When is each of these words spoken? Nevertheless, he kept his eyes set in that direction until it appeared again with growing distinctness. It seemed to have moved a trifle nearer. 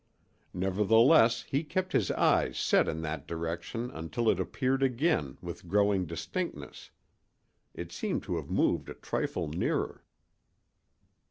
Nevertheless, 0.55 1.43
he 1.43 1.63
kept 1.63 1.93
his 1.93 2.09
eyes 2.09 2.57
set 2.57 2.87
in 2.87 3.03
that 3.03 3.27
direction 3.27 3.91
until 3.91 4.29
it 4.31 4.39
appeared 4.39 4.81
again 4.81 5.37
with 5.43 5.67
growing 5.67 6.07
distinctness. 6.07 6.89
It 7.75 7.91
seemed 7.91 8.23
to 8.23 8.37
have 8.37 8.49
moved 8.49 8.89
a 8.89 8.95
trifle 8.95 9.47
nearer. 9.47 10.03